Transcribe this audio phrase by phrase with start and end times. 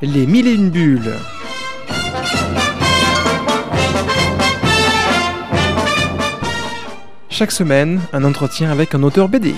[0.00, 1.12] Les mille et une bulles.
[7.28, 9.54] Chaque semaine, un entretien avec un auteur BD.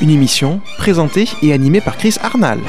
[0.00, 2.60] Une émission présentée et animée par Chris Arnal.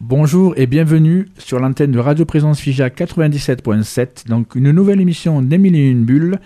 [0.00, 5.76] Bonjour et bienvenue sur l'antenne de Radio Présence Fija 97.7, donc une nouvelle émission d'Émile
[5.76, 6.38] et une.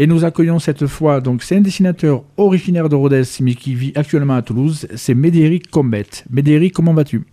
[0.00, 3.92] Et nous accueillons cette fois, donc c'est un dessinateur originaire de Rodez mais qui vit
[3.96, 6.06] actuellement à Toulouse, c'est Médéric Combet.
[6.30, 7.24] Médéric, comment vas-tu?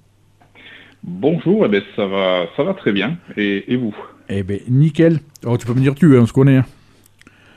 [1.04, 3.18] Bonjour, eh ben, ça, va, ça va très bien.
[3.38, 3.96] Et, et vous?
[4.30, 5.20] Eh bien, nickel.
[5.46, 6.58] Oh, tu peux me dire tu, hein, on se connaît.
[6.58, 6.66] hein.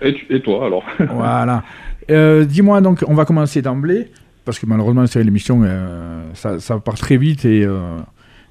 [0.02, 0.84] et, tu- et toi alors?
[1.14, 1.64] Voilà.
[2.10, 4.10] Euh, Dis-moi donc, on va commencer d'emblée,
[4.44, 7.96] parce que malheureusement, c'est l'émission, euh, ça, ça part très vite et, euh,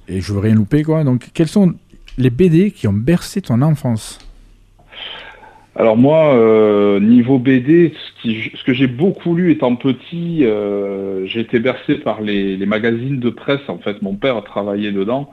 [0.07, 1.03] et je veux rien louper, quoi.
[1.03, 1.75] Donc, quels sont
[2.17, 4.17] les BD qui ont bercé ton enfance?
[5.77, 11.59] Alors moi, euh, niveau BD, ce, que j'ai beaucoup lu étant petit, euh, j'ai été
[11.59, 13.61] bercé par les, magazines de presse.
[13.67, 15.29] En fait, mon père a travaillé dedans.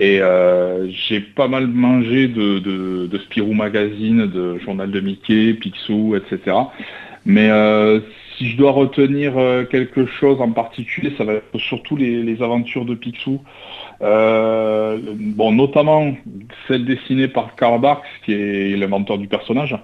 [0.00, 6.16] Et euh, j'ai pas mal mangé de, de, Spirou Magazine, de Journal de Mickey, Picsou,
[6.16, 6.56] etc.
[7.24, 7.48] Mais
[8.38, 12.84] si je dois retenir euh, quelque chose en particulier, ça va être surtout les, aventures
[12.84, 13.40] de Picsou.
[14.00, 16.14] Euh, bon, notamment
[16.68, 19.76] celle dessinée par Karl Barks, qui est l'inventeur du personnage.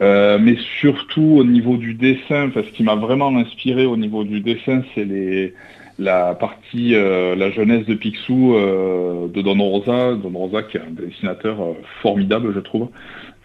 [0.00, 4.22] Euh, mais surtout au niveau du dessin, parce ce qui m'a vraiment inspiré au niveau
[4.22, 5.52] du dessin, c'est
[5.98, 10.14] la partie, la jeunesse de Picsou de Don Rosa.
[10.14, 11.56] Don Rosa qui est un dessinateur
[12.00, 12.90] formidable, je trouve,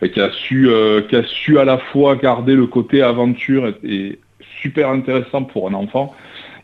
[0.04, 0.70] et qui a su,
[1.10, 4.20] qui a su à la fois garder le côté aventure et
[4.64, 6.16] super intéressant pour un enfant.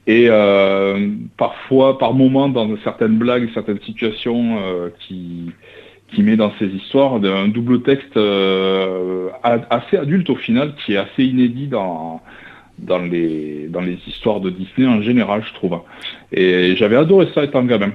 [0.08, 5.52] Et euh, parfois, par moments, dans certaines blagues, certaines situations euh, qui,
[6.08, 10.98] qui met dans ses histoires un double texte euh, assez adulte au final, qui est
[10.98, 12.22] assez inédit dans,
[12.80, 15.80] dans, les, dans les histoires de Disney en général, je trouve.
[16.32, 17.92] Et j'avais adoré ça étant gamin.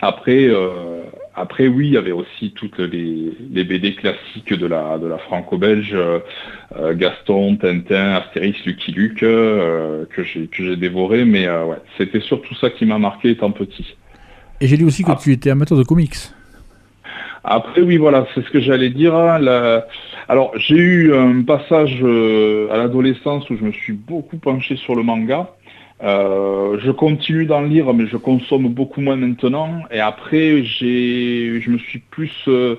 [0.00, 0.48] Après,
[1.40, 5.18] après oui, il y avait aussi toutes les, les BD classiques de la, de la
[5.18, 6.18] franco-belge, euh,
[6.76, 12.54] euh, Gaston, Tintin, Astérix, Lucky Luke, euh, que j'ai dévoré, mais euh, ouais, c'était surtout
[12.54, 13.96] ça qui m'a marqué étant petit.
[14.60, 15.18] Et j'ai lu aussi que Ah.
[15.20, 16.14] tu étais amateur de comics.
[17.44, 19.14] Après, oui, voilà, c'est ce que j'allais dire.
[19.14, 19.86] hein, la-
[20.28, 21.94] Alors, j'ai eu un passage
[22.70, 25.48] à l'adolescence où je me suis beaucoup penché sur le manga.
[26.02, 29.82] Euh, je continue d'en lire, mais je consomme beaucoup moins maintenant.
[29.90, 32.76] Et après, j'ai, je me suis plus euh,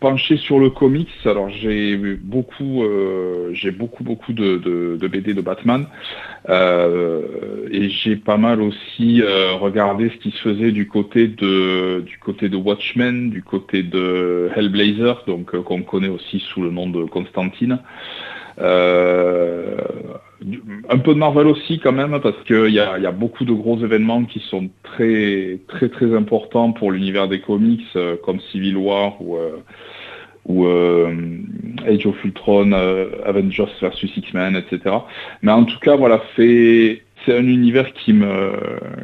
[0.00, 1.08] penché sur le comics.
[1.24, 5.86] Alors, j'ai beaucoup, euh, j'ai beaucoup, beaucoup de, BD de Batman.
[6.50, 9.22] Et j'ai pas mal aussi
[9.60, 14.50] regardé ce qui se faisait du côté de du côté de Watchmen, du côté de
[14.54, 17.78] Hellblazer, donc qu'on connaît aussi sous le nom de Constantine.
[18.60, 19.76] Euh,
[20.88, 23.52] un peu de Marvel aussi quand même, parce qu'il y a, y a beaucoup de
[23.52, 28.76] gros événements qui sont très très très importants pour l'univers des comics, euh, comme Civil
[28.76, 29.58] War ou euh,
[30.48, 31.38] euh,
[31.86, 32.72] Age of Ultron,
[33.24, 34.96] Avengers versus X-Men, etc.
[35.42, 38.52] Mais en tout cas, voilà, c'est un univers qui me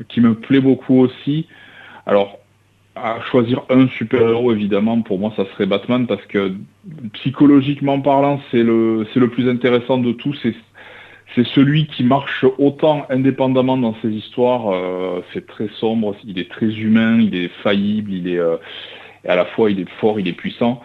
[0.09, 1.47] qui me plaît beaucoup aussi.
[2.07, 2.39] Alors,
[2.97, 6.55] à choisir un super-héros, évidemment, pour moi, ça serait Batman parce que
[7.15, 10.39] psychologiquement parlant, c'est le c'est le plus intéressant de tous.
[11.35, 14.69] C'est celui qui marche autant indépendamment dans ses histoires.
[14.71, 18.57] euh, c'est très sombre, il est très humain, il est faillible, il est euh,
[19.27, 20.81] à la fois il est fort, il est puissant.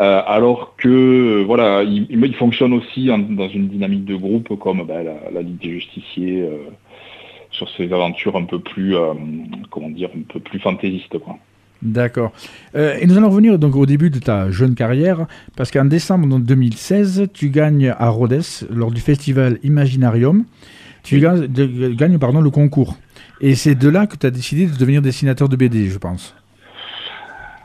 [0.00, 5.30] Euh, alors que voilà, il, fonctionne aussi dans une dynamique de groupe comme bah, la,
[5.30, 6.48] la Ligue des Justiciers
[7.50, 8.94] sur ses aventures un peu plus
[9.70, 11.36] comment dire un peu plus fantaisistes quoi.
[11.82, 12.32] D'accord.
[12.76, 15.26] Euh, et nous allons revenir donc au début de ta jeune carrière,
[15.56, 20.44] parce qu'en décembre donc, 2016, tu gagnes à Rhodes, lors du festival Imaginarium,
[21.02, 21.20] tu Oui.
[21.22, 22.98] gagnes, de- gagnes, pardon, le concours.
[23.40, 26.34] Et c'est de là que tu as décidé de devenir dessinateur de BD, je pense.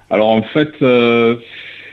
[0.10, 1.36] Alors en fait, euh,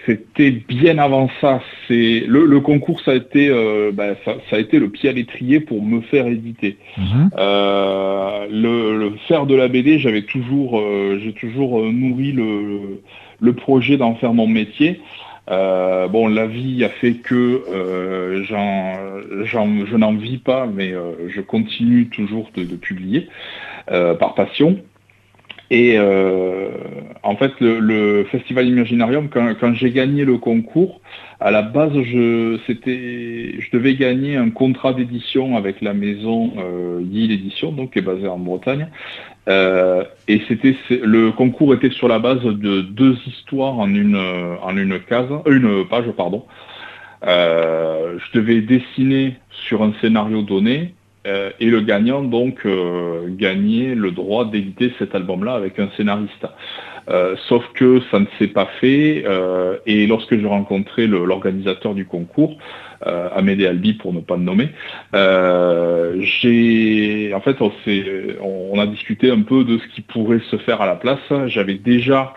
[0.06, 1.60] c'était bien avant ça.
[1.86, 5.08] C'est le, le concours, ça a été, euh, bah, ça, ça a été le pied
[5.08, 6.76] à l'étrier pour me faire éditer.
[6.98, 7.30] Mhm.
[7.38, 13.00] Euh, le, le faire de la BD, j'avais toujours, euh, j'ai toujours nourri le,
[13.40, 15.00] le projet d'en faire mon métier.
[15.48, 18.94] Bon, la vie a fait que j'en,
[19.44, 20.94] je n'en vis pas, mais
[21.28, 23.28] je continue toujours de, de publier
[23.86, 24.78] par passion.
[25.72, 26.68] Et euh,
[27.22, 31.00] en fait, le, Festival Imaginarium, quand, j'ai gagné le concours,
[31.40, 37.32] à la base, je, je devais gagner un contrat d'édition avec la maison euh, Yale
[37.32, 38.88] Édition, donc qui est basée en Bretagne.
[39.48, 44.20] Euh, et c'était le concours était sur la base de deux histoires en une
[44.62, 46.44] en une case, une page, pardon.
[47.26, 52.66] Euh, je devais dessiner sur un scénario donné et le gagnant donc
[53.38, 56.46] gagnait le droit d'éditer cet album-là avec un scénariste.
[57.48, 59.24] sauf que ça ne s'est pas fait
[59.86, 62.56] et lorsque j'ai rencontré l'organisateur du concours,
[63.06, 64.68] euh, Amédée Albi pour ne pas le nommer.
[65.14, 70.80] Euh, j'ai, en fait, on, a discuté un peu de ce qui pourrait se faire
[70.80, 71.18] à la place.
[71.46, 72.32] J'avais déjà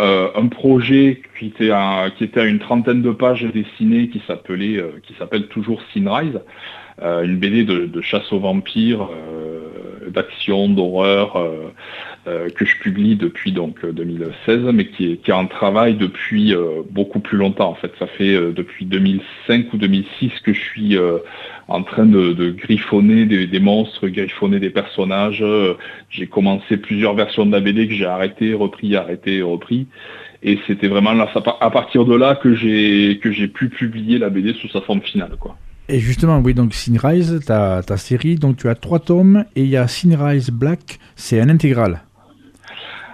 [0.00, 4.22] euh, un projet qui était, à, qui était à une trentaine de pages dessinées qui
[4.28, 6.40] s'appelait, qui s'appelle toujours Sinrise,
[7.00, 9.08] une BD de, chasse aux vampires,
[10.10, 11.36] d'action, d'horreur,
[12.28, 16.52] euh, que je publie depuis donc 2016, euh, mais qui est, qui en travail depuis
[16.52, 17.68] euh, beaucoup plus longtemps.
[17.68, 20.98] En fait, ça fait depuis 2005 ou 2006 que je suis
[21.68, 25.44] en train de, griffonner des, monstres, griffonner des personnages.
[26.10, 29.86] j'ai commencé plusieurs versions de la BD que j'ai arrêté, repris, arrêté, repris.
[30.42, 34.30] Et c'était vraiment là, à partir de là que j'ai que j'ai pu publier la
[34.30, 35.56] BD sous sa forme finale, quoi.
[35.88, 39.68] Et justement, oui, donc Sinrise, ta, ta série, donc tu as trois tomes et il
[39.68, 42.02] y a Sinrise Black, c'est un intégral.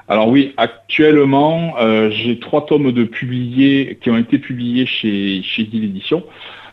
[0.08, 5.62] Alors oui, actuellement, euh, j'ai trois tomes de publiés qui ont été publiés chez chez
[5.62, 6.24] Édition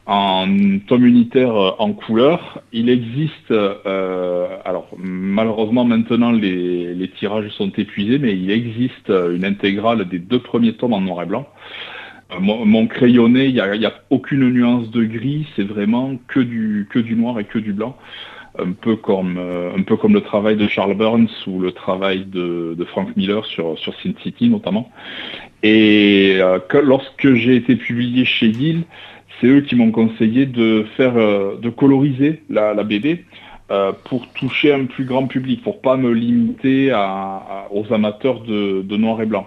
[0.08, 0.48] en
[0.88, 2.62] tome unitaire euh, en couleur.
[2.74, 10.08] Il existe, euh, alors malheureusement maintenant les, tirages sont épuisés, mais il existe une intégrale
[10.10, 11.48] des deux premiers tomes en noir et blanc.
[12.38, 17.46] Mon, crayonné, il n'y a, aucune nuance de gris, c'est vraiment que du, noir et
[17.46, 17.98] que du blanc
[18.58, 22.26] un peu comme euh, un peu comme le travail de Charles Burns ou le travail
[22.26, 24.92] de, Frank Miller sur Sin City notamment.
[25.64, 28.84] Et euh, lorsque j'ai été publié chez Gill,
[29.40, 33.24] c'est eux qui m'ont conseillé de euh, coloriser la, la BD
[34.06, 36.92] pour toucher un plus grand public, pour pas me limiter
[37.70, 39.46] aux amateurs de noir et blanc.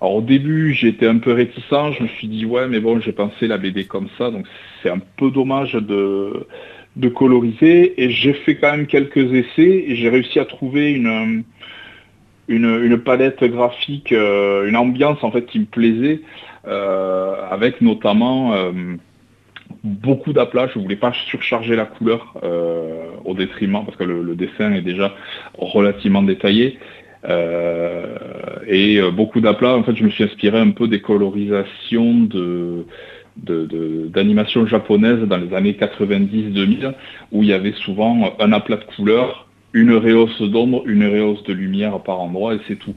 [0.00, 3.12] Alors au début, j'étais un peu réticent, je me suis dit ouais, mais bon, j'ai
[3.12, 4.46] pensé la BD comme ça, donc
[4.82, 6.46] c'est un peu dommage de
[7.14, 11.44] coloriser et j'ai fait quand même quelques essais et j'ai réussi à trouver une,
[12.48, 16.20] une, palette graphique, euh, une ambiance en fait qui me plaisait,
[16.66, 18.72] euh, avec notamment euh,
[19.82, 20.68] beaucoup d'aplats.
[20.72, 22.34] Je voulais pas surcharger la couleur
[23.24, 25.14] au détriment parce que le, dessin est déjà
[25.58, 26.78] relativement détaillé.
[27.28, 32.86] Et beaucoup d'aplats, en fait, je me suis inspiré un peu des colorisations de,
[33.36, 36.94] d'animation japonaise dans les années 90-2000,
[37.32, 41.52] où il y avait souvent un aplat de couleurs, une réhausse d'ombre, une réhausse de
[41.52, 42.94] lumière par endroit, et c'est tout.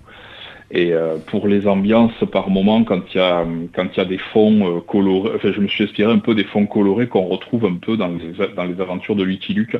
[0.72, 3.44] Et euh, pour les ambiances, par moment, quand il y a,
[3.74, 6.36] quand il y a des fonds euh, colorés, enfin, je me suis inspiré un peu
[6.36, 9.78] des fonds colorés qu'on retrouve un peu dans les, aventures de Lucky Luke,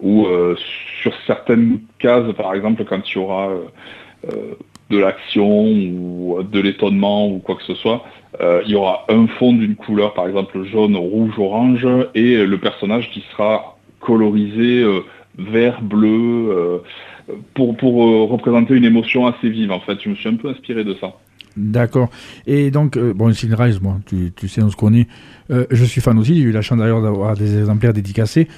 [0.00, 0.56] où euh,
[1.02, 3.50] sur certaines cases, par exemple, quand il y aura
[4.90, 8.04] de l'action ou de l'étonnement ou quoi que ce soit,
[8.40, 13.10] il y aura un fond d'une couleur, par exemple jaune, rouge, orange, et le personnage
[13.10, 14.84] qui sera colorisé
[15.38, 16.78] vert, bleu, euh,
[17.54, 17.94] pour, pour
[18.30, 19.70] représenter une émotion assez vive.
[19.70, 21.14] En fait, je me suis un peu inspiré de ça.
[21.56, 22.10] D'accord.
[22.46, 25.06] Et donc, bon, Sinrise, moi, tu, tu, sais, on se connaît.
[25.48, 26.36] je suis fan aussi.
[26.36, 28.48] J'ai eu la chance d'ailleurs d'avoir des exemplaires dédicacés.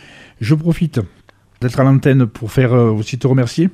[0.40, 1.00] Je profite
[1.60, 3.70] d'être à l'antenne pour faire aussi te remercier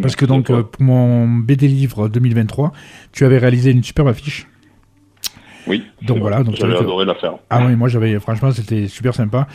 [0.00, 2.72] parce que donc, euh, pour mon BD Livre 2023,
[3.12, 4.46] tu avais réalisé une superbe affiche.
[5.66, 5.84] Oui.
[6.02, 6.42] Donc voilà.
[6.42, 7.34] Donc j'avais adoré la faire.
[7.50, 9.46] Ah oui, moi j'avais, franchement, c'était super sympa.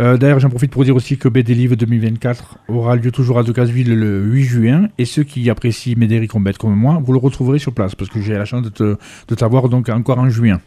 [0.00, 3.42] Euh, d'ailleurs, j'en profite pour dire aussi que BD Livre 2024 aura lieu toujours à
[3.42, 4.88] Decazeville le 8 juin.
[4.98, 8.20] Et ceux qui apprécient Médéric Combette comme moi, vous le retrouverez sur place parce que
[8.20, 8.98] j'ai la chance de,
[9.34, 10.60] t'avoir donc encore en juin.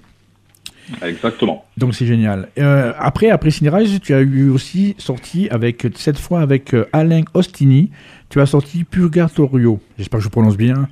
[1.01, 1.65] Exactement.
[1.75, 2.47] Donc c'est génial.
[2.57, 7.91] Euh, après, après Cinérise, tu as eu aussi sorti avec cette fois avec Alain Ostini
[8.29, 9.79] tu as sorti Purgatorio.
[9.97, 10.87] J'espère que je prononce bien.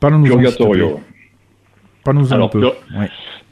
[0.00, 1.00] Parlons-nous Purgatorio.
[2.04, 2.70] Parlons-nous un peu.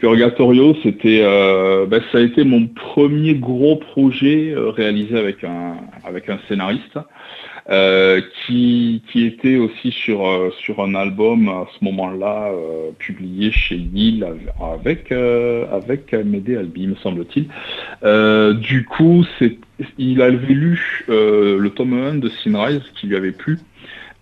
[0.00, 5.76] Purgatorio, c'était, euh, ben, ça a été mon premier gros projet euh, réalisé avec un,
[6.04, 6.98] avec un scénariste.
[7.68, 10.26] Euh, qui, qui, était aussi sur,
[10.60, 12.50] sur un album à ce moment-là
[12.98, 17.46] publié chez Yale avec, avec Médée Albi, me semble-t-il.
[18.60, 19.58] du coup, c'est
[19.98, 23.58] il avait lu le tome 1 de Sinrise qui lui avait plu.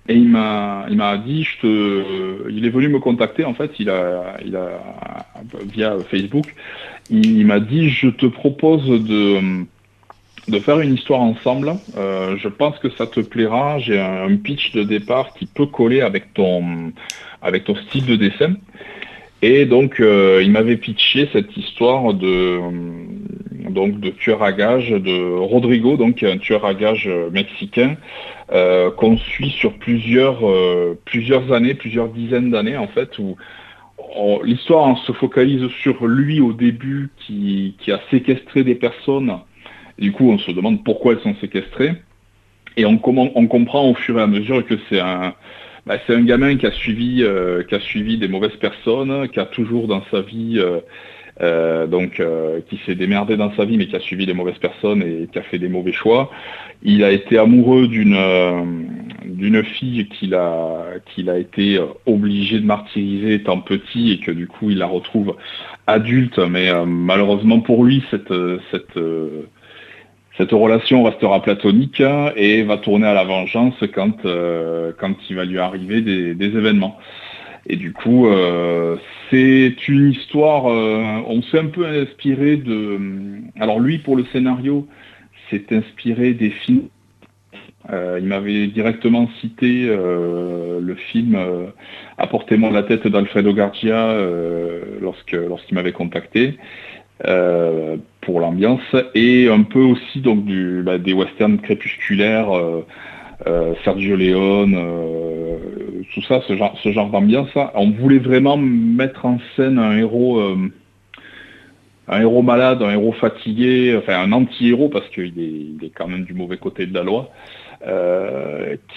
[0.09, 3.73] Et il m'a, il m'a dit, je te, il est venu me contacter en fait,
[3.79, 4.81] il a, il a
[5.67, 6.55] via Facebook,
[7.11, 9.65] il, m'a dit, je te propose de,
[10.49, 11.75] de faire une histoire ensemble.
[11.97, 13.79] Euh, je pense que ça te plaira.
[13.79, 16.93] J'ai un, pitch de départ qui peut coller avec ton,
[17.43, 18.55] avec ton style de dessin.
[19.43, 22.59] Et donc, euh, il m'avait pitché cette histoire de,
[23.71, 27.97] donc de tueur à gage de Rodrigo, donc un tueur à gage euh, mexicain
[28.53, 33.37] euh, qu'on suit sur plusieurs euh, plusieurs années, plusieurs dizaines d'années en fait où
[34.43, 39.39] l'histoire se focalise sur lui au début qui, a séquestré des personnes.
[39.99, 41.93] du coup, on se demande pourquoi elles sont séquestrées.
[42.77, 45.35] Et on, on, comprend au fur et à mesure que c'est un,
[45.85, 47.25] bah, c'est un gamin qui a suivi,
[47.69, 50.59] qui a suivi des mauvaises personnes, qui a toujours dans sa vie
[51.41, 54.59] euh, donc euh, qui s'est démerdé dans sa vie mais qui a suivi des mauvaises
[54.59, 56.33] personnes et qui a fait des mauvais choix.
[56.83, 58.65] Il a été amoureux d'une euh,
[59.25, 64.49] d'une fille qu'il a qu'il a été obligé de martyriser étant petit et que du
[64.49, 65.37] coup il la retrouve
[65.87, 68.35] adulte mais malheureusement pour lui cette
[68.73, 68.99] cette
[70.37, 72.03] cette relation restera platonique
[72.37, 76.99] et va tourner à la vengeance quand, quand il va lui arriver des, des événements.
[77.67, 78.97] Et du coup, euh,
[79.31, 82.99] c'est une histoire, euh, on s'est un peu inspiré de...
[83.61, 84.87] Alors lui, pour le scénario,
[85.51, 86.89] s'est inspiré des films.
[87.91, 91.39] Euh, il m'avait directement cité le film
[92.19, 93.55] Apportez-moi la tête d'Alfredo
[95.01, 96.59] lorsque lorsqu'il m'avait contacté
[98.21, 100.45] pour l'ambiance et un peu aussi donc
[100.85, 102.51] bah, des westerns crépusculaires
[103.85, 107.51] Sergio Leone, euh, tout ça, ce genre, ce genre d'ambiance.
[107.75, 110.57] On voulait vraiment mettre en scène un héros, euh,
[112.09, 116.25] un héros malade, un héros fatigué, enfin un anti-héros parce qu'il est, est, quand même
[116.25, 117.31] du mauvais côté de la loi,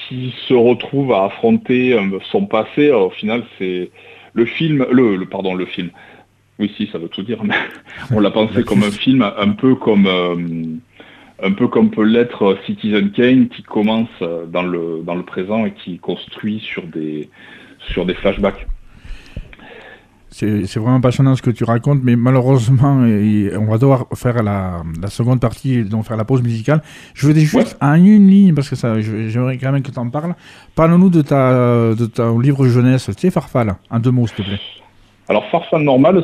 [0.07, 1.95] qui se retrouve à affronter
[2.31, 2.91] son passé.
[2.91, 3.91] au final, c'est
[4.33, 5.89] le film, le, le, pardon, le film.
[6.57, 7.55] Oui, si, ça veut tout dire, mais
[8.15, 10.79] on l'a pensé comme un film, un peu comme
[11.43, 14.09] un peu comme peut l'être Citizen Kane qui commence
[14.47, 17.29] dans le, dans le présent et qui construit sur des,
[17.91, 18.67] sur des flashbacks.
[20.33, 25.09] C'est vraiment passionnant ce que tu racontes, mais malheureusement, on va devoir faire la, la
[25.09, 26.81] seconde partie et donc faire la pause musicale.
[27.13, 30.09] Je veux juste en une ligne, parce que ça, j'aimerais quand même que tu en
[30.09, 30.33] parles.
[30.73, 34.41] Parle-nous de, ta, de ton livre jeunesse, tu sais, Farfal, en deux mots, s'il te
[34.43, 34.59] plaît.
[35.27, 36.23] Alors, Farfal normal,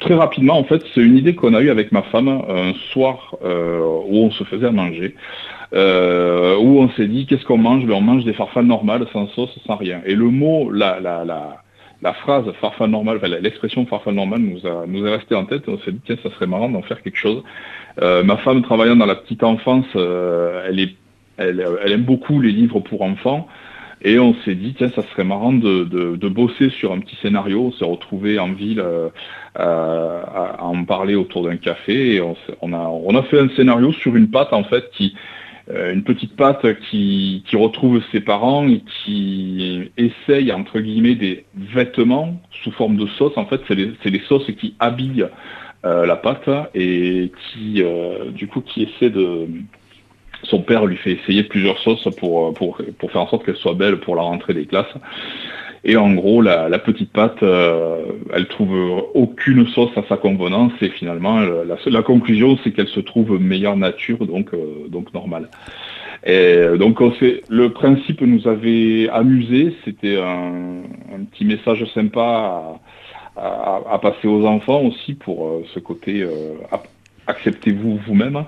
[0.00, 3.36] très rapidement, en fait, c'est une idée qu'on a eue avec ma femme un soir
[3.44, 3.78] euh,
[4.08, 5.14] où on se faisait manger,
[5.72, 7.86] euh, où on s'est dit qu'est-ce qu'on mange?
[7.86, 10.00] Ben, On mange des farfales normales, sans sauce, sans rien.
[10.06, 10.94] Et le mot, la,
[12.22, 15.68] phrase farfale normale, l'expression farfale normale nous, a, est restée en tête.
[15.68, 17.42] On s'est dit tiens, ça serait marrant d'en faire quelque chose.
[18.02, 20.88] Euh, ma femme travaillant dans la petite enfance, elle
[21.38, 23.46] aime beaucoup les livres pour enfants.
[24.02, 27.66] Et on s'est dit, tiens, ça serait marrant de, de, bosser sur un petit scénario.
[27.66, 29.10] On s'est retrouvé en ville euh,
[29.54, 32.20] à, en parler autour d'un café.
[32.62, 35.14] On, a, on a fait un scénario sur une pâte, en fait, qui,
[35.68, 41.44] euh, une petite pâte qui, qui, retrouve ses parents et qui essaye, entre guillemets, des
[41.54, 43.36] vêtements sous forme de sauce.
[43.36, 45.26] En fait, c'est les, les, sauces qui habillent
[45.84, 47.82] euh, la pâte et qui,
[48.32, 49.46] du coup, qui essaie de
[50.44, 53.74] son père lui fait essayer plusieurs sauces pour, pour, pour faire en sorte qu'elle soit
[53.74, 54.94] belle pour la rentrée des classes.
[55.82, 58.02] Et en gros, la, petite pâte, euh,
[58.34, 63.00] elle trouve aucune sauce à sa convenance et finalement, la, la conclusion, c'est qu'elle se
[63.00, 65.48] trouve meilleure nature, donc, euh, donc normale.
[66.26, 70.82] Et donc le principe nous avait amusé, c'était un,
[71.30, 72.78] petit message sympa
[73.36, 76.54] à, passer aux enfants aussi pour euh, ce côté euh,
[77.30, 78.44] acceptez-vous vous-même.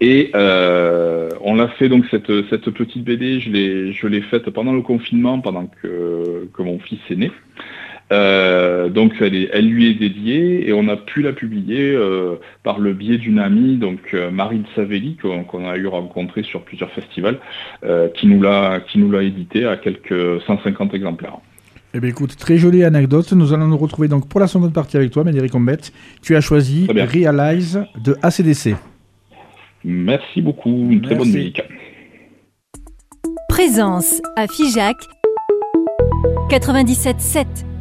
[0.00, 4.48] Et euh, on l'a fait donc cette, cette petite BD, je l'ai, je l'ai faite
[4.50, 7.30] pendant le confinement, pendant que, que mon fils est né.
[8.12, 12.78] Euh, donc elle, elle, lui est dédiée et on a pu la publier euh, par
[12.78, 17.38] le biais d'une amie, donc Marie Savelli, qu'on, a eu rencontré sur plusieurs festivals,
[18.14, 21.38] qui nous l'a qui nous l'a édité à quelques 150 exemplaires.
[21.94, 23.32] Eh bien, écoute, très jolie anecdote.
[23.32, 25.92] Nous allons nous retrouver donc pour la seconde partie avec toi, Médéric Combette.
[26.22, 28.76] Tu as choisi Realize de ACDC.
[29.84, 31.60] Merci beaucoup, une très bonne musique.
[33.48, 34.96] Présence à Figeac
[36.48, 37.71] 97.7.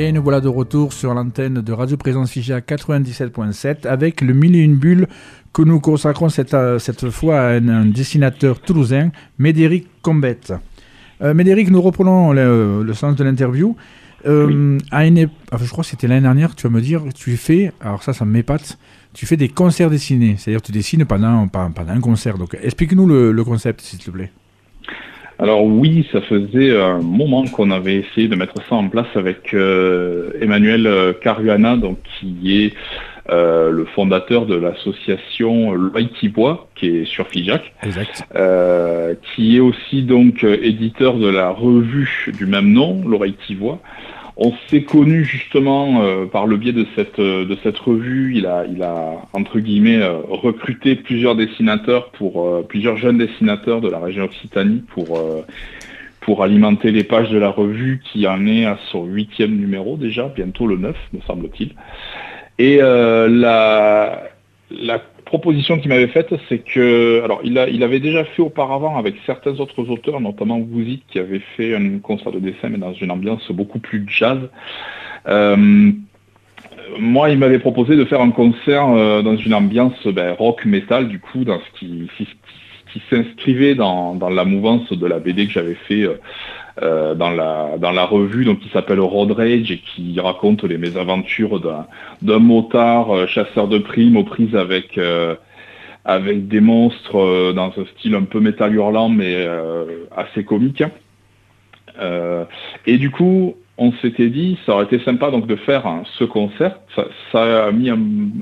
[0.00, 4.54] Et nous voilà de retour sur l'antenne de Radio Présence Fija 97.7 avec le mille
[4.54, 5.08] et une bulles
[5.52, 10.52] que nous consacrons cette, euh, cette fois à un, dessinateur toulousain, Médéric Combette.
[11.20, 13.74] Euh, Médéric, nous reprenons le, sens de l'interview.
[14.24, 17.72] Euh, à une, je crois que c'était l'année dernière, tu vas me dire, tu fais,
[17.80, 18.78] alors ça, ça m'épate,
[19.14, 22.38] tu fais des concerts dessinés, c'est-à-dire tu dessines pendant, pendant un concert.
[22.38, 24.30] Donc explique-nous le, le concept, s'il te plaît.
[25.40, 29.54] Alors oui, ça faisait un moment qu'on avait essayé de mettre ça en place avec
[29.54, 32.74] euh, Emmanuel euh, Caruana, donc qui est
[33.30, 37.72] euh, le fondateur de l'association Loïtibois, qui est sur Fijac,
[39.22, 43.78] qui est aussi donc éditeur de la revue du même nom, Loïtibois.
[44.40, 47.44] On s'est connu justement euh, par le biais de cette, euh,
[47.84, 48.36] revue.
[48.36, 54.24] Il a, entre guillemets euh, recruté plusieurs dessinateurs pour plusieurs jeunes dessinateurs de la région
[54.24, 54.84] Occitanie
[56.20, 60.28] pour alimenter les pages de la revue qui en est à son huitième numéro déjà,
[60.28, 61.74] bientôt le 9 me semble-t-il.
[65.28, 69.88] Proposition qu'il m'avait faite, c'est que, alors il, avait déjà fait auparavant avec certains autres
[69.90, 73.78] auteurs, notamment Woozy, qui avait fait un concert de dessin, mais dans une ambiance beaucoup
[73.78, 74.38] plus jazz.
[75.28, 75.92] Euh,
[76.98, 81.08] moi, il m'avait proposé de faire un concert euh, dans une ambiance ben, rock metal,
[81.08, 82.08] du coup, dans ce qui,
[83.10, 86.04] s'inscrivait dans, dans, la mouvance de la BD que j'avais fait
[86.82, 90.64] euh, euh, dans, la, dans la revue donc, qui s'appelle Road Rage et qui raconte
[90.64, 91.60] les mésaventures
[92.22, 95.34] d'un motard euh, chasseur de primes aux prises avec, euh,
[96.04, 99.46] avec des monstres dans un style un peu métal hurlant mais
[100.16, 100.82] assez comique.
[102.86, 105.84] et du coup, on s'était dit, ça aurait été sympa de faire
[106.18, 106.80] ce concert.
[107.32, 107.98] Ça, a mis un,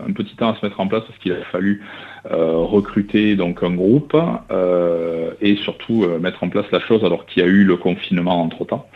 [0.09, 1.83] un, petit temps à se mettre en place parce qu'il a fallu
[2.33, 4.17] euh, recruter donc un groupe
[4.51, 7.77] euh, et surtout euh, mettre en place la chose alors qu'il y a eu le
[7.77, 8.89] confinement entre temps.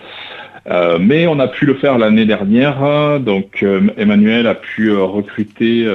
[0.99, 3.65] mais on a pu le faire l'année dernière, donc
[3.97, 5.87] Emmanuel a pu recruter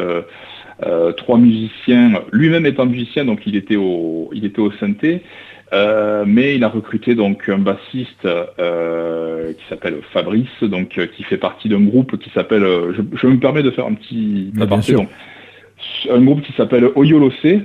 [1.18, 5.22] trois musiciens, lui-même étant musicien, donc il était au, il était au synthé,
[5.72, 11.82] mais il a recruté donc un bassiste qui s'appelle Fabrice, donc qui fait partie d'un
[11.82, 12.64] groupe qui s'appelle.
[13.14, 14.66] Je, me permets de faire un petit ah,
[16.10, 17.62] un groupe qui s'appelle Oyolose,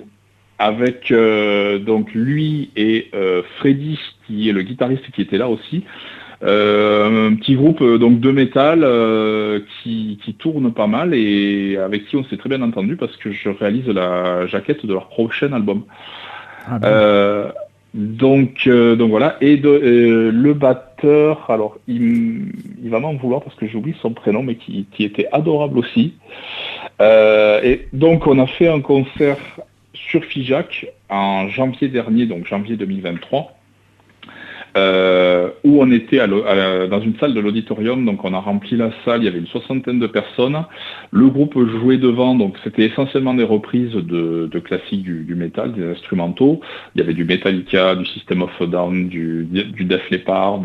[0.60, 5.84] avec euh, donc lui et euh, Freddy, qui est le guitariste qui était là aussi.
[6.42, 8.80] Euh, un petit groupe donc de métal
[9.82, 13.50] qui, tourne pas mal et avec qui on s'est très bien entendu parce que je
[13.50, 15.84] réalise la jaquette de leur prochain album.
[16.66, 17.52] Ah,
[17.94, 19.36] donc, donc voilà.
[19.40, 22.52] Et le batteur, alors il,
[22.84, 26.14] va m'en vouloir parce que j'oublie son prénom, mais qui, était adorable aussi.
[27.00, 29.38] Euh, et donc, on a fait un concert
[29.94, 33.52] sur Figeac en janvier dernier, donc janvier 2023.
[34.76, 39.22] Euh, où on était dans une salle de l'auditorium, donc on a rempli la salle,
[39.22, 40.64] il y avait une soixantaine de personnes.
[41.10, 46.60] Le groupe jouait devant, donc c'était essentiellement des reprises de, classiques du, métal, des instrumentaux.
[46.94, 50.62] Il y avait du Metallica, du System of a Down, du, du Def Leppard,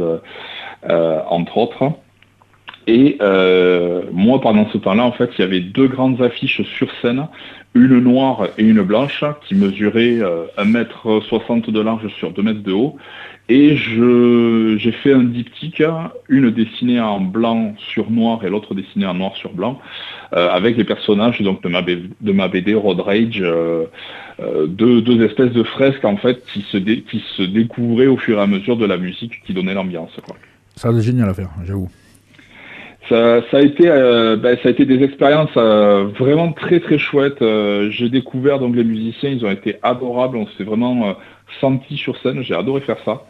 [0.89, 1.93] euh, entre autres.
[2.87, 6.87] Et euh, moi, pendant ce temps-là, en fait, il y avait deux grandes affiches sur
[7.01, 7.27] scène,
[7.73, 12.73] une noire et une blanche, qui mesuraient euh, 1m60 de large sur 2 mètres de
[12.73, 12.97] haut.
[13.47, 15.83] Et j'ai fait un diptyque,
[16.29, 19.79] une dessinée en blanc sur noir et l'autre dessinée en noir sur blanc,
[20.33, 23.85] euh, avec les personnages donc, de, ma, de BD Road Rage, euh,
[24.67, 28.41] deux, deux, espèces de fresques en fait qui se, qui se découvraient au fur et
[28.41, 30.09] à mesure de la musique qui donnait l'ambiance.
[30.75, 31.89] Ça c'est génial à faire, j'avoue.
[33.09, 37.41] Ça, a été, euh, ben, ça a été des expériences euh, vraiment très très chouettes.
[37.41, 40.37] Euh, j'ai découvert donc les musiciens, ils ont été adorables.
[40.37, 41.15] On s'est vraiment
[41.61, 42.41] senti sur scène.
[42.41, 43.21] J'ai adoré faire ça.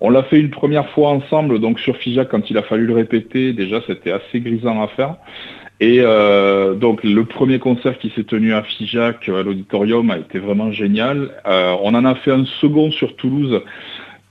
[0.00, 2.94] On l'a fait une première fois ensemble, donc sur Fijac quand il a fallu le
[2.94, 3.52] répéter.
[3.52, 5.14] Déjà, c'était assez grisant à faire.
[5.78, 10.72] Et donc le premier concert qui s'est tenu à Figeac, à l'auditorium, a été vraiment
[10.72, 11.30] génial.
[11.46, 13.62] on en a fait un second sur Toulouse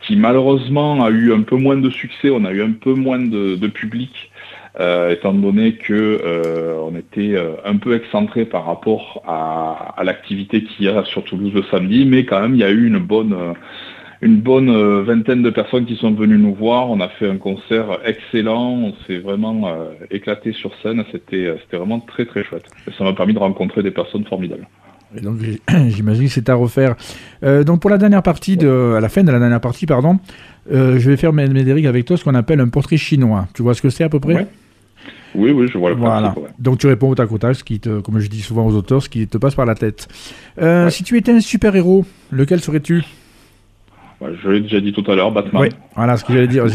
[0.01, 2.29] qui malheureusement a eu un peu moins de succès.
[2.29, 4.28] On a eu un peu moins de public.
[4.79, 10.63] Euh, étant donné que euh, on était euh, un peu excentré par rapport à, l'activité
[10.63, 12.99] qu'il y a sur Toulouse le samedi, mais quand même il y a eu une
[12.99, 13.35] bonne
[14.21, 16.89] bonne vingtaine de personnes qui sont venues nous voir.
[16.89, 19.73] On a fait un concert excellent, on s'est vraiment
[20.11, 22.65] éclaté sur scène, c'était c'était vraiment très très chouette.
[22.87, 24.67] Et ça m'a permis de rencontrer des personnes formidables.
[25.15, 25.37] Et donc
[25.89, 26.95] j'imagine que c'est à refaire.
[27.41, 30.19] donc pour la dernière partie, de, à la fin de la dernière partie, pardon,
[30.71, 33.47] je vais faire Médéric avec toi ce qu'on appelle un portrait chinois.
[33.53, 34.47] Tu vois ce que c'est à peu près?
[35.35, 36.33] Oui, oui, je vois le voilà.
[36.57, 38.73] Donc tu réponds au tac au tac, ce qui te, comme je dis souvent aux
[38.73, 40.07] auteurs, ce qui te passe par la tête.
[40.61, 43.03] Euh, si tu étais un super-héros, lequel serais-tu?
[44.21, 45.61] Je l'ai déjà dit tout à l'heure, Batman.
[45.61, 46.65] Oui, voilà ce que j'allais dire.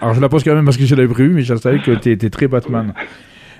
[0.00, 1.90] alors je la pose quand même parce que je l'avais prévu, mais je savais que
[1.96, 2.94] tu étais très Batman.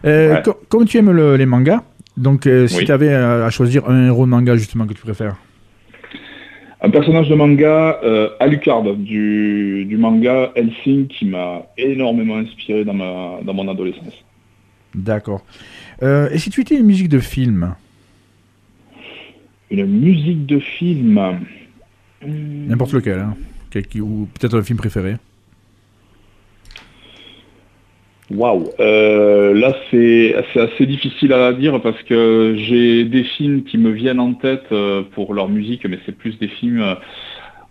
[0.07, 1.83] Euh, Comme tu aimes les mangas,
[2.17, 5.37] donc euh, si tu avais à choisir un héros de manga justement que tu préfères
[6.85, 12.93] un personnage de manga, euh, Alucard, du, du, manga Helsing, qui m'a énormément inspiré dans,
[12.93, 14.23] ma, dans mon adolescence.
[14.95, 15.43] D'accord.
[16.03, 17.75] Euh, et si tu étais une musique de film
[19.71, 21.19] Une musique de film
[22.23, 23.35] N'importe lequel, hein.
[24.01, 25.17] ou peut-être un film préféré
[28.31, 33.91] Waouh, euh, là c'est assez difficile à dire parce que j'ai des films qui me
[33.91, 36.95] viennent en tête euh, pour leur musique, mais c'est plus des films, euh,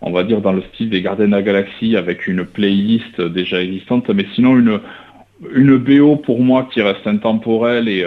[0.00, 3.62] on va dire dans le style des Gardiens de la Galaxie avec une playlist déjà
[3.62, 4.80] existante, mais sinon une
[5.52, 8.06] une BO pour moi qui reste intemporelle et,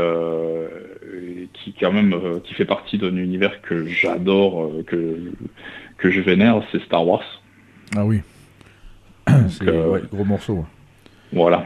[1.54, 5.18] qui quand même qui fait partie d'un univers que j'adore, que
[5.98, 7.42] que je vénère, c'est Star Wars.
[7.98, 8.22] Ah oui,
[9.50, 10.66] c'est gros morceau.
[11.34, 11.66] Voilà.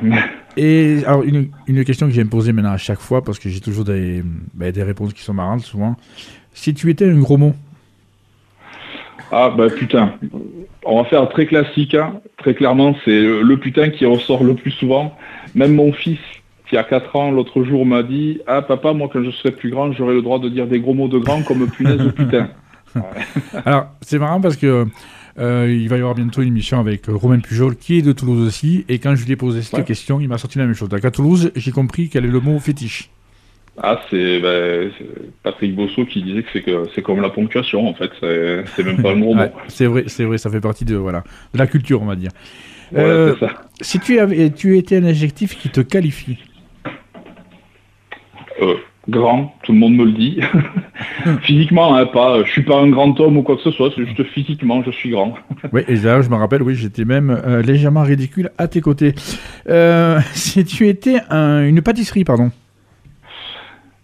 [0.58, 3.60] Et alors, une, une question que j'aime poser maintenant à chaque fois, parce que j'ai
[3.60, 5.96] toujours des, ben, des réponses qui sont marrantes souvent.
[6.54, 7.54] Si tu étais un gros mot?
[9.32, 10.14] Ah, bah putain.
[10.84, 11.96] On va faire très classique.
[11.96, 12.20] Hein.
[12.38, 15.16] Très clairement, c'est le putain qui ressort le plus souvent.
[15.56, 16.20] Même mon fils,
[16.68, 19.70] qui a 4 ans, l'autre jour m'a dit Ah, papa, moi, quand je serai plus
[19.70, 22.50] grand, j'aurai le droit de dire des gros mots de grand comme punaise ou putain.
[23.66, 24.86] Alors, c'est marrant parce que
[25.40, 28.12] euh, il va y avoir bientôt une émission avec euh, Romain Pujol, qui est de
[28.12, 28.86] Toulouse aussi.
[28.90, 30.90] Et quand je lui ai posé cette question, il m'a sorti la même chose.
[30.90, 33.10] Donc à Toulouse, j'ai compris quel est le mot fétiche.
[33.82, 34.92] Ah, c'est ben,
[35.44, 38.12] Patrick Bosso qui disait que c'est comme la ponctuation, en fait.
[38.20, 39.34] C'est même pas le mot.
[39.70, 42.32] c'est vrai, c'est vrai, ça fait partie de, voilà, de la culture, on va dire.
[42.96, 43.36] Euh,
[43.80, 46.38] si tu, avais, tu étais un adjectif qui te qualifie
[49.12, 50.40] grand, tout le monde me le dit.
[51.44, 54.06] physiquement, hein, pas, je suis pas un grand homme ou quoi que ce soit, c'est
[54.06, 55.36] juste physiquement, je suis grand.
[55.74, 59.14] oui, et là, je me rappelle, oui, j'étais même euh, légèrement ridicule à tes côtés.
[59.70, 62.52] Euh, si tu étais une pâtisserie, pardon.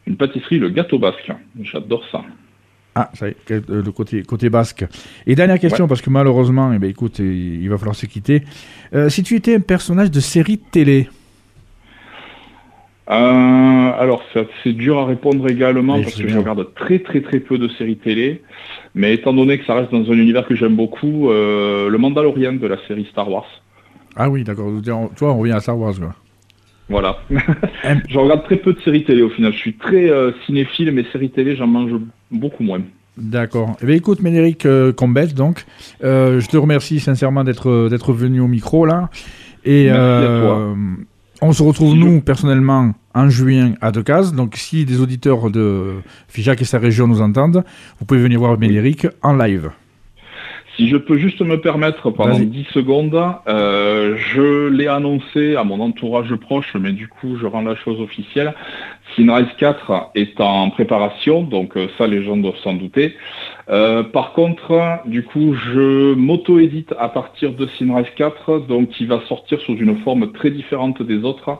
[0.06, 1.32] Une pâtisserie, le gâteau basque.
[1.62, 2.22] J'adore ça.
[2.96, 4.86] Ah, ça y est, euh, le côté, côté basque.
[5.26, 8.43] Et dernière question, parce que malheureusement, eh ben, écoute, il va falloir se quitter.
[9.10, 11.10] si tu étais un personnage de série télé,
[13.10, 14.22] euh, alors
[14.63, 17.96] c'est dur à répondre également parce que je regarde très très très peu de séries
[17.96, 18.41] télé,
[18.96, 22.54] mais étant donné que ça reste dans un univers que j'aime beaucoup, euh, le Mandalorian
[22.54, 23.48] de la série Star Wars.
[24.17, 24.72] Ah oui, d'accord.
[25.15, 26.15] Toi, on revient à Star Wars, quoi.
[26.89, 27.17] Voilà.
[28.10, 29.54] je regarde très peu de séries télé au final.
[29.54, 31.91] Je suis très euh, cinéphile, mais séries télé, j'en mange
[32.32, 32.82] beaucoup moins.
[33.17, 33.78] D'accord.
[33.82, 34.91] Eh bien, écoute, Médéric euh,
[35.36, 35.65] donc,
[36.02, 39.10] je te remercie sincèrement d'être d'être venu au micro là.
[39.63, 40.76] Et Merci à toi.
[41.41, 44.34] On se retrouve, nous, personnellement, en juin à Decazes.
[44.34, 45.97] Donc, si des auditeurs de
[46.28, 47.63] Fijac et sa région nous entendent,
[48.00, 49.69] vous pouvez venir voir Médéric en live.
[50.76, 55.80] Si je peux juste me permettre pendant 10 secondes, euh, je l'ai annoncé à mon
[55.80, 58.54] entourage proche, mais du coup je rends la chose officielle.
[59.15, 63.15] Sinrise 4 est en préparation, donc euh, ça les gens doivent s'en douter.
[63.70, 69.22] Euh, par contre, du coup, je m'auto-édite à partir de Sinrise 4, donc il va
[69.28, 71.58] sortir sous une forme très différente des autres,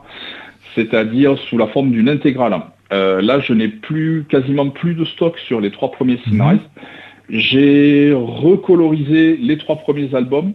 [0.76, 2.62] c'est-à-dire sous la forme d'une intégrale.
[2.92, 6.62] là, je n'ai plus quasiment plus de stock sur les trois premiers Sinrise.
[7.30, 10.54] J'ai recolorisé les trois premiers albums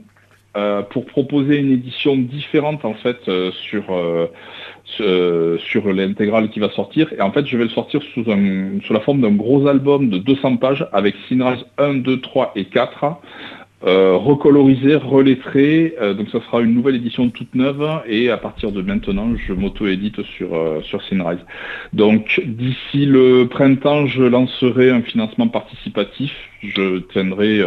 [0.56, 4.26] euh, pour proposer une édition différente en fait euh, sur euh,
[4.96, 8.92] sur l'intégrale qui va sortir et en fait je vais le sortir sous, un, sous
[8.92, 13.20] la forme d'un gros album de 200 pages avec Sinrise 1, 2, 3 et 4
[13.84, 15.94] euh, recolorisé, relettré.
[16.00, 19.52] Euh, donc ça sera une nouvelle édition toute neuve et à partir de maintenant, je
[19.52, 21.40] m'auto-édite sur, euh, sur Sinrise.
[21.92, 26.32] Donc d'ici le printemps, je lancerai un financement participatif.
[26.62, 27.60] Je tiendrai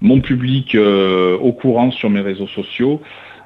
[0.00, 3.00] mon public au courant sur mes réseaux sociaux.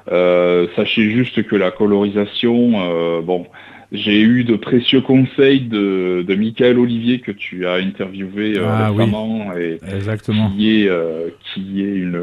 [0.07, 3.45] Sachez juste que la colorisation, bon,
[3.91, 8.89] j'ai eu de précieux conseils de, de Michael Olivier que tu as interviewé euh, ah
[8.89, 10.49] récemment et Exactement.
[10.51, 12.21] qui est, euh, qui est une,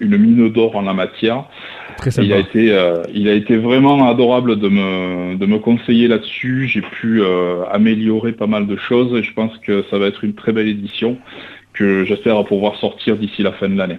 [0.00, 1.44] une mine d'or en la matière.
[1.98, 2.26] Très sympa.
[2.26, 6.66] Il a été, euh, il a été vraiment adorable de me, de me conseiller là-dessus.
[6.66, 7.22] J'ai pu
[7.70, 10.68] améliorer pas mal de choses et je pense que ça va être une très belle
[10.68, 11.18] édition
[11.74, 13.98] que j'espère pouvoir sortir d'ici la fin de l'année.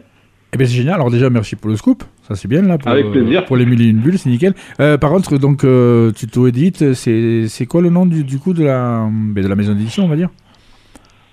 [0.53, 0.95] Eh bien, c'est génial.
[0.95, 2.03] Alors, déjà, merci pour le scoop.
[2.27, 2.77] Ça, c'est bien, là.
[2.77, 3.45] Pour, Avec plaisir.
[3.45, 4.53] pour les mille et une bulles, c'est nickel.
[4.79, 6.93] Euh, par contre, donc, euh, tu t'audites.
[6.93, 10.07] C'est quoi le nom du, du coup de la, ben, de la maison d'édition, on
[10.07, 10.29] va dire?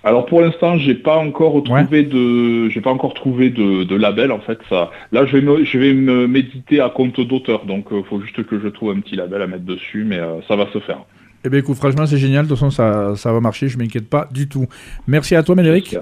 [0.07, 4.33] Alors pour l'instant, j'ai pas encore trouvé de, j'ai pas encore trouvé de, de, label
[4.33, 4.59] en fait.
[4.68, 8.03] Ça, là, je vais me, je vais me méditer à compte d'auteur, donc il euh,
[8.03, 10.79] faut juste que je trouve un petit label à mettre dessus, mais ça va se
[10.81, 10.98] faire.
[11.42, 12.44] Eh bien, écoute, franchement, c'est génial.
[12.44, 13.68] De toute façon, ça, ça va marcher.
[13.68, 14.66] Je m'inquiète pas du tout.
[15.07, 15.96] Merci à toi, Médéric.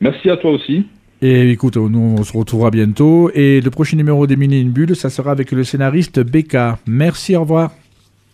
[0.00, 0.86] Merci à toi aussi.
[1.26, 3.30] Et écoute, nous on se retrouvera bientôt.
[3.32, 6.76] Et le prochain numéro des Mini Bulle, ça sera avec le scénariste BK.
[6.86, 7.70] Merci, au revoir.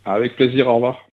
[0.05, 1.07] Avec plaisir, au revoir.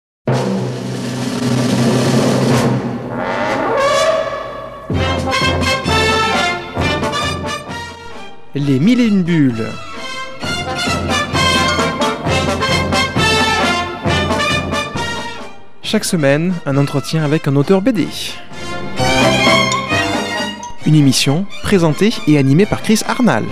[8.56, 9.68] Les mille et une bulles.
[15.84, 18.08] Chaque semaine, un entretien avec un auteur BD.
[20.88, 23.44] Une émission présentée et animée par Chris Arnal.